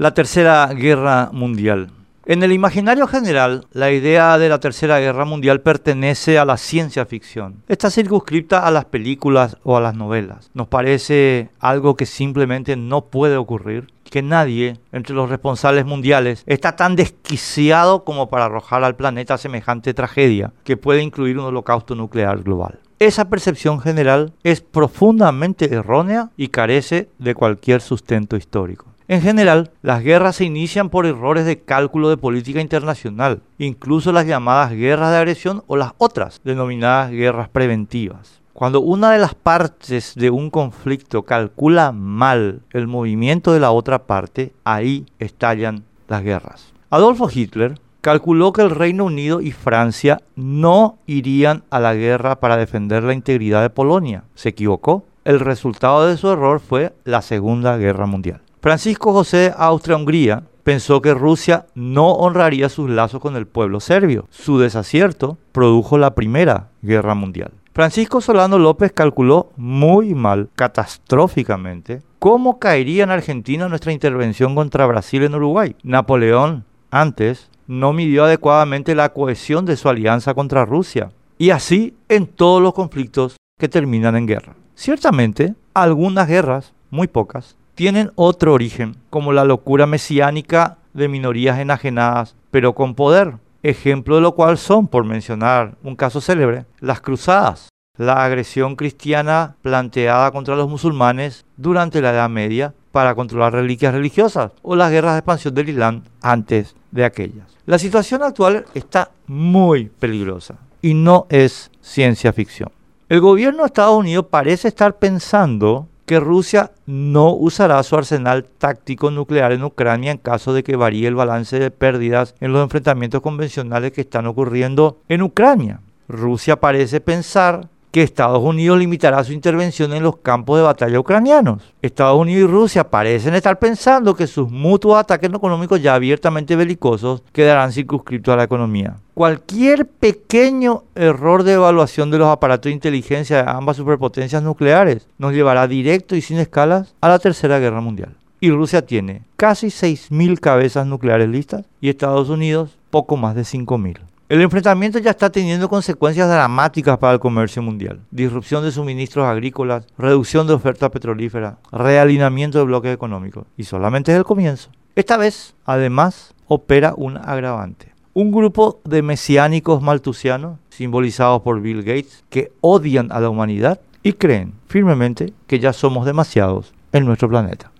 [0.00, 1.90] La Tercera Guerra Mundial.
[2.24, 7.04] En el imaginario general, la idea de la Tercera Guerra Mundial pertenece a la ciencia
[7.04, 7.56] ficción.
[7.68, 10.50] Está circunscripta a las películas o a las novelas.
[10.54, 16.76] Nos parece algo que simplemente no puede ocurrir, que nadie entre los responsables mundiales está
[16.76, 22.42] tan desquiciado como para arrojar al planeta semejante tragedia que puede incluir un holocausto nuclear
[22.42, 22.80] global.
[23.00, 28.86] Esa percepción general es profundamente errónea y carece de cualquier sustento histórico.
[29.10, 34.24] En general, las guerras se inician por errores de cálculo de política internacional, incluso las
[34.24, 38.40] llamadas guerras de agresión o las otras, denominadas guerras preventivas.
[38.52, 44.04] Cuando una de las partes de un conflicto calcula mal el movimiento de la otra
[44.04, 46.72] parte, ahí estallan las guerras.
[46.88, 52.56] Adolfo Hitler calculó que el Reino Unido y Francia no irían a la guerra para
[52.56, 54.22] defender la integridad de Polonia.
[54.36, 55.04] Se equivocó.
[55.24, 58.40] El resultado de su error fue la Segunda Guerra Mundial.
[58.62, 64.26] Francisco José de Austria-Hungría pensó que Rusia no honraría sus lazos con el pueblo serbio.
[64.28, 67.52] Su desacierto produjo la Primera Guerra Mundial.
[67.72, 75.22] Francisco Solano López calculó muy mal, catastróficamente, cómo caería en Argentina nuestra intervención contra Brasil
[75.22, 75.74] en Uruguay.
[75.82, 81.12] Napoleón, antes, no midió adecuadamente la cohesión de su alianza contra Rusia.
[81.38, 84.54] Y así en todos los conflictos que terminan en guerra.
[84.74, 92.36] Ciertamente, algunas guerras, muy pocas, tienen otro origen, como la locura mesiánica de minorías enajenadas,
[92.50, 93.36] pero con poder.
[93.62, 99.56] Ejemplo de lo cual son, por mencionar un caso célebre, las cruzadas, la agresión cristiana
[99.62, 105.14] planteada contra los musulmanes durante la Edad Media para controlar reliquias religiosas o las guerras
[105.14, 107.56] de expansión del Islam antes de aquellas.
[107.64, 112.72] La situación actual está muy peligrosa y no es ciencia ficción.
[113.08, 119.12] El gobierno de Estados Unidos parece estar pensando que Rusia no usará su arsenal táctico
[119.12, 123.20] nuclear en Ucrania en caso de que varíe el balance de pérdidas en los enfrentamientos
[123.20, 125.78] convencionales que están ocurriendo en Ucrania.
[126.08, 131.74] Rusia parece pensar que Estados Unidos limitará su intervención en los campos de batalla ucranianos.
[131.80, 137.22] Estados Unidos y Rusia parecen estar pensando que sus mutuos ataques económicos ya abiertamente belicosos
[137.32, 138.96] quedarán circunscritos a la economía.
[139.20, 145.34] Cualquier pequeño error de evaluación de los aparatos de inteligencia de ambas superpotencias nucleares nos
[145.34, 148.16] llevará directo y sin escalas a la Tercera Guerra Mundial.
[148.40, 153.98] Y Rusia tiene casi 6.000 cabezas nucleares listas y Estados Unidos poco más de 5.000.
[154.30, 158.00] El enfrentamiento ya está teniendo consecuencias dramáticas para el comercio mundial.
[158.10, 163.44] Disrupción de suministros agrícolas, reducción de oferta petrolífera, realineamiento de bloques económicos.
[163.58, 164.70] Y solamente es el comienzo.
[164.96, 167.89] Esta vez, además, opera un agravante.
[168.12, 174.14] Un grupo de mesiánicos maltusianos, simbolizados por Bill Gates, que odian a la humanidad y
[174.14, 177.70] creen firmemente que ya somos demasiados en nuestro planeta.